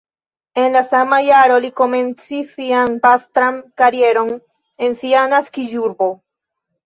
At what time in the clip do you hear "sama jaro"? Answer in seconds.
0.91-1.57